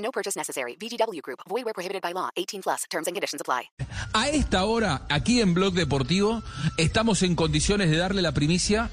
[0.00, 0.76] No purchase necessary.
[0.80, 1.40] VGW Group.
[1.48, 2.30] Void where prohibited by law.
[2.36, 2.84] 18 plus.
[2.90, 3.70] Terms and conditions apply.
[4.14, 6.42] A esta hora, aquí en Blog Deportivo,
[6.76, 8.90] estamos en condiciones de darle la primicia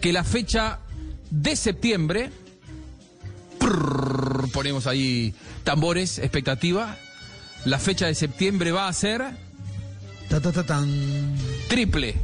[0.00, 0.80] que la fecha
[1.30, 2.30] de septiembre,
[3.58, 6.96] prrr, ponemos ahí tambores, expectativa,
[7.64, 9.22] la fecha de septiembre va a ser
[10.28, 11.36] Ta, ta, ta, tan.
[11.68, 12.14] triple.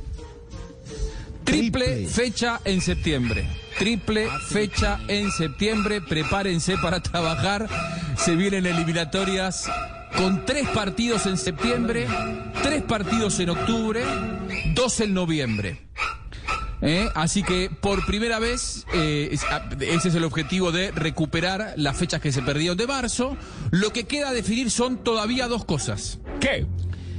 [1.45, 2.09] Triple, Triple.
[2.09, 3.49] fecha en septiembre.
[3.79, 6.01] Triple fecha en septiembre.
[6.01, 7.69] Prepárense para trabajar.
[8.17, 9.69] Se vienen eliminatorias
[10.17, 12.07] con tres partidos en septiembre,
[12.63, 14.03] tres partidos en octubre,
[14.75, 15.83] dos en noviembre.
[16.83, 17.09] ¿Eh?
[17.15, 21.97] Así que por primera vez, eh, es- a- ese es el objetivo de recuperar las
[21.97, 23.37] fechas que se perdieron de marzo.
[23.71, 26.19] Lo que queda a definir son todavía dos cosas.
[26.41, 26.67] ¿Qué?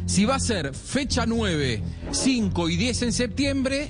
[0.05, 1.81] Si va a ser fecha 9,
[2.11, 3.89] 5 y 10 en septiembre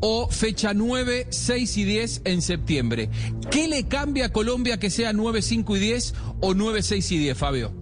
[0.00, 3.10] o fecha 9, 6 y 10 en septiembre.
[3.50, 7.18] ¿Qué le cambia a Colombia que sea 9, 5 y 10 o 9, 6 y
[7.18, 7.72] 10, Fabio?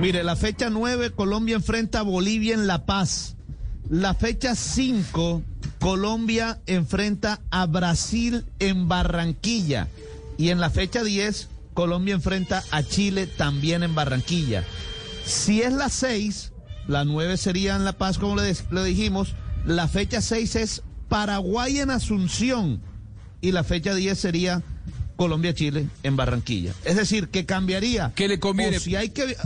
[0.00, 3.36] Mire, la fecha 9, Colombia enfrenta a Bolivia en La Paz.
[3.90, 5.42] La fecha 5,
[5.80, 9.88] Colombia enfrenta a Brasil en Barranquilla.
[10.36, 14.64] Y en la fecha 10, Colombia enfrenta a Chile también en Barranquilla.
[15.24, 16.52] Si es la 6,
[16.86, 19.34] la 9 sería en La Paz, como le, lo dijimos.
[19.64, 22.80] La fecha 6 es Paraguay en Asunción.
[23.40, 24.62] Y la fecha 10 sería
[25.16, 26.72] Colombia-Chile en Barranquilla.
[26.84, 28.12] Es decir, que cambiaría.
[28.14, 28.76] ¿Qué le conviene?
[28.76, 29.36] O si hay que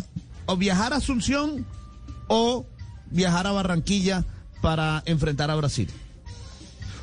[0.46, 1.64] o viajar a Asunción
[2.28, 2.66] o
[3.10, 4.24] viajar a Barranquilla
[4.60, 5.88] para enfrentar a Brasil.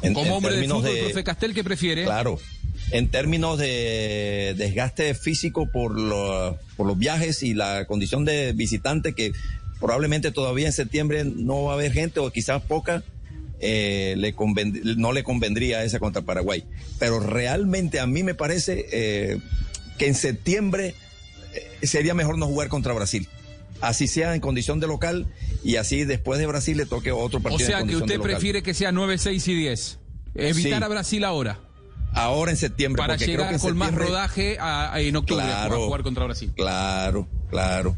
[0.02, 2.06] En- Como en hombre de fútbol, de- profe Castel, ¿qué prefiere?
[2.06, 2.40] Claro.
[2.92, 9.14] En términos de desgaste físico por, lo- por los viajes y la condición de visitante,
[9.14, 9.32] que
[9.80, 13.04] probablemente todavía en septiembre no va a haber gente o quizás poca,
[13.60, 14.34] eh, le
[14.98, 16.64] no le convendría esa contra Paraguay.
[17.00, 19.40] Pero realmente a mí me parece eh,
[19.98, 20.96] que en septiembre
[21.82, 23.28] eh, sería mejor no jugar contra Brasil.
[23.82, 25.28] Así sea en condición de local
[25.64, 27.62] y así después de Brasil le toque otro O partido.
[27.62, 30.00] en sea que usted prefiere que sea 9, 6 y 10.
[30.36, 30.84] Evitar Sí.
[30.84, 31.60] a Brasil ahora.
[32.14, 33.00] Ahora en septiembre.
[33.00, 35.86] Para creo llegar que en con más rodaje a- a- en octubre a Claro.
[35.86, 36.52] jugar contra Brasil.
[36.56, 37.96] Claro, claro.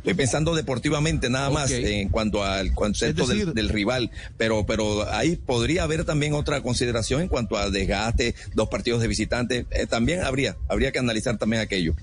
[0.00, 5.06] Estoy pensando deportivamente nada más en cuanto al concepto decir- del, del rival, pero pero
[5.12, 9.86] ahí podría haber también otra consideración en cuanto a desgaste, dos partidos de visitante, eh,
[9.86, 11.94] también habría, habría que analizar también aquello.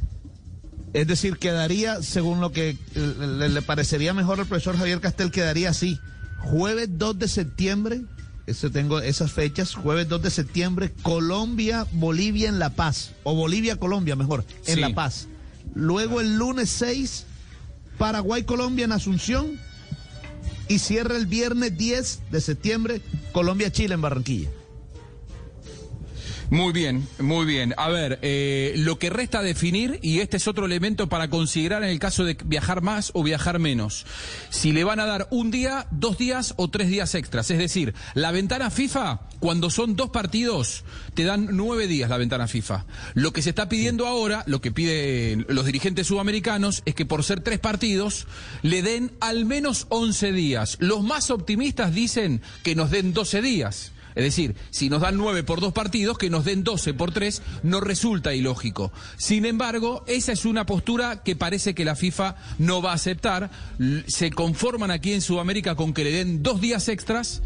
[0.93, 5.31] Es decir, quedaría, según lo que eh, le, le parecería mejor al profesor Javier Castel,
[5.31, 5.99] quedaría así.
[6.39, 8.01] Jueves 2 de septiembre,
[8.45, 13.75] eso tengo esas fechas, jueves 2 de septiembre, Colombia, Bolivia en La Paz, o Bolivia,
[13.77, 14.81] Colombia mejor, en Sí.
[14.81, 15.27] La Paz.
[15.73, 17.25] Luego el lunes 6,
[17.97, 19.59] Paraguay, Colombia en Asunción.
[20.69, 24.49] Y cierra el viernes 10 de septiembre, Colombia, Chile en Barranquilla.
[26.49, 27.73] Muy bien, muy bien.
[27.75, 31.89] A ver, eh, lo que resta definir, y este es otro elemento para considerar en
[31.89, 34.05] el caso de viajar más o viajar menos,
[34.49, 37.51] si le van a dar un día, dos días o tres días extras.
[37.51, 42.47] Es decir, la ventana FIFA, cuando son dos partidos, te dan nueve días la ventana
[42.47, 42.85] FIFA.
[43.13, 47.25] Lo que se está pidiendo ahora, lo que piden los dirigentes sudamericanos, es que por
[47.25, 48.25] ser tres partidos,
[48.61, 50.77] le den al menos once días.
[50.79, 53.91] Los más optimistas dicen que nos den doce días.
[54.17, 57.43] Es decir, si nos dan 9 por dos partidos, que nos den 12 por tres,
[57.61, 58.91] no resulta ilógico.
[59.17, 63.51] Sin embargo, esa es una postura que parece que la FIFA no va a aceptar.
[64.07, 67.43] Se conforman aquí en Sudamérica con que le den dos días extras,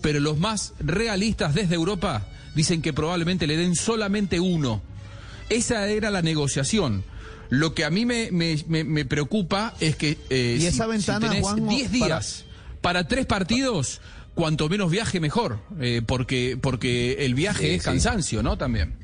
[0.00, 4.80] pero los más realistas desde Europa dicen que probablemente le den solamente uno.
[5.50, 7.04] Esa era la negociación.
[7.50, 10.84] Lo que a mí me, me- me- me preocupa es que eh, Y si- esa
[10.86, 12.44] si ventana, tenés Juanjo, 10 para- días
[12.80, 14.00] para tres partidos,
[14.36, 17.86] cuanto menos viaje mejor, eh, porque, porque el viaje Sí, es sí.
[17.86, 18.56] cansancio, ¿no?
[18.56, 18.94] También.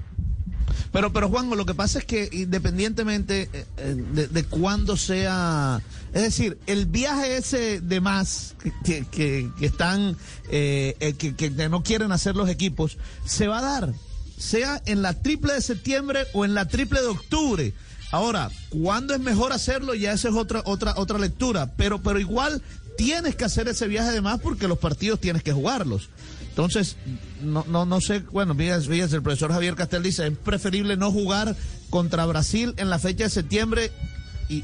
[0.92, 5.80] Pero, pero Juanjo, lo que pasa es que independientemente eh, eh, de, de cuándo sea,
[6.12, 10.16] es decir, el viaje ese de más que, que, que están,
[10.50, 13.94] eh, que, que no quieren hacer los equipos, se va a dar,
[14.36, 17.72] sea en la triple de septiembre o en la triple de octubre.
[18.10, 19.94] Ahora, ¿cuándo es mejor hacerlo?
[19.94, 21.72] Ya esa es otra, otra, otra lectura.
[21.78, 22.60] Pero, pero igual
[22.96, 26.08] tienes que hacer ese viaje de más porque los partidos tienes que jugarlos.
[26.48, 26.96] Entonces,
[27.42, 31.56] no, no, no sé, bueno, fíjate, el profesor Javier Castel dice, es preferible no jugar
[31.88, 33.90] contra Brasil en la fecha de septiembre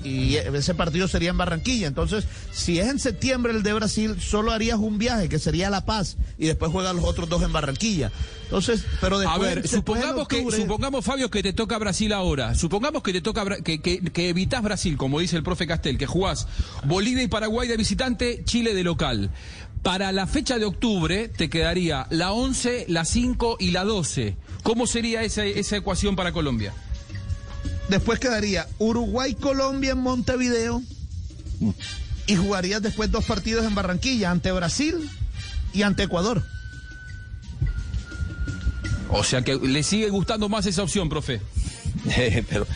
[0.05, 1.87] y, y ese partido sería en Barranquilla.
[1.87, 5.85] Entonces, si es en septiembre el de Brasil, solo harías un viaje, que sería La
[5.85, 8.11] Paz, y después juegan los otros dos en Barranquilla.
[8.44, 9.37] Entonces, pero después...
[9.37, 12.55] A ver, supongamos que, supongamos, Fabio, que te toca Brasil ahora.
[12.55, 15.99] Supongamos que te toca, Bra- que, que, que evitas Brasil, como dice el profe Castel,
[15.99, 16.46] que jugás
[16.85, 19.31] Bolivia y Paraguay de visitante, Chile de local.
[19.82, 24.37] Para la fecha de octubre te quedaría la 11, la 5 y la 12.
[24.64, 26.75] ¿Cómo sería esa, esa ecuación para Colombia?
[27.88, 30.82] Después quedaría Uruguay-Colombia en Montevideo
[32.26, 35.08] y jugarías después dos partidos en Barranquilla, ante Brasil
[35.73, 36.43] y ante Ecuador.
[39.11, 41.40] O sea que le sigue gustando más esa opción, profe.
[42.16, 42.66] Eh, pero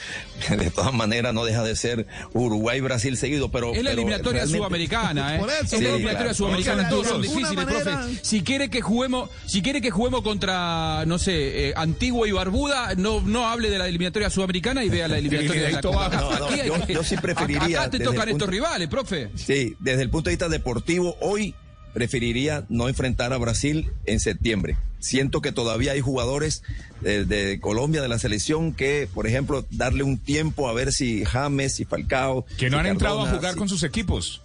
[0.56, 3.50] de todas maneras no deja de ser Uruguay-Brasil seguido.
[3.50, 5.38] Pero, Es la eliminatoria realmente- sudamericana, ¿eh?
[5.38, 6.34] Por eso, es la eliminatoria claro.
[6.34, 8.18] sudamericana, todos son difíciles, manera- profe.
[8.22, 12.94] Si quiere que juguemos, si quiere que juguemos contra, no sé, eh, Antigua y Barbuda,
[12.96, 16.08] no, no hable de la eliminatoria sudamericana y vea la eliminatoria de la Copa.
[16.10, 16.56] No,
[16.86, 19.30] yo- sí preferiría Acá te tocan estos rivales, profe.
[19.36, 21.54] Sí, desde el punto de vista deportivo, hoy
[21.94, 24.76] preferiría no enfrentar a Brasil en septiembre.
[25.02, 26.62] Siento que todavía hay jugadores
[27.00, 31.24] de, de Colombia, de la selección, que, por ejemplo, darle un tiempo a ver si
[31.24, 32.46] James, si Falcao.
[32.56, 34.42] Que no si han entrado a jugar si- con sus equipos.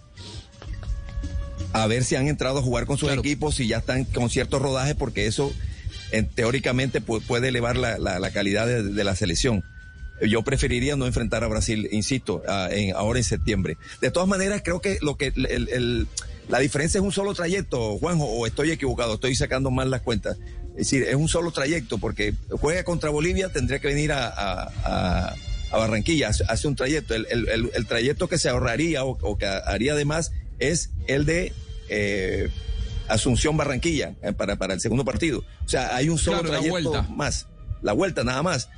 [1.72, 3.20] a ver si han entrado a jugar con sus Claro.
[3.20, 5.52] equipos, si ya están con cierto rodaje, porque eso
[6.10, 9.62] en- teóricamente pu- puede elevar la, la- la calidad de, de la selección.
[10.26, 13.76] Yo preferiría no enfrentar a Brasil, insisto, a- en- ahora en septiembre.
[14.00, 16.08] De todas maneras, creo que lo que el- el-
[16.48, 20.36] la diferencia es un solo trayecto, Juanjo, o estoy equivocado, estoy sacando mal las cuentas.
[20.70, 24.70] Es decir, es un solo trayecto, porque juega contra Bolivia, tendría que venir a, a-
[24.84, 25.34] a-
[25.70, 27.14] a Barranquilla, hace, un trayecto.
[27.14, 31.24] El, el- el- el trayecto que se ahorraría o, o que haría además es el
[31.26, 31.52] de
[31.90, 32.48] eh,
[33.08, 35.44] Asunción Barranquilla eh, para, para el segundo partido.
[35.64, 37.08] O sea, hay un solo Claro, la trayecto vuelta.
[37.14, 37.46] más.
[37.82, 38.68] La vuelta nada más.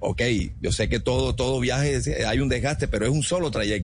[0.00, 0.22] Ok,
[0.60, 3.87] yo sé que todo, todo viaje hay un desgaste, pero es un solo trayecto.